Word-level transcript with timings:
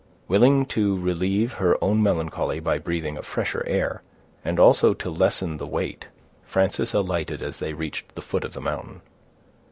Willing 0.27 0.65
to 0.65 0.99
relieve 0.99 1.53
her 1.53 1.77
own 1.79 2.01
melancholy 2.01 2.59
by 2.59 2.79
breathing 2.79 3.17
a 3.17 3.21
fresher 3.21 3.63
air, 3.67 4.01
and 4.43 4.59
also 4.59 4.95
to 4.95 5.11
lessen 5.11 5.57
the 5.57 5.67
weight, 5.67 6.07
Frances 6.43 6.95
alighted 6.95 7.43
as 7.43 7.59
they 7.59 7.73
reached 7.73 8.15
the 8.15 8.21
foot 8.23 8.43
of 8.43 8.53
the 8.53 8.61
mountain. 8.61 9.01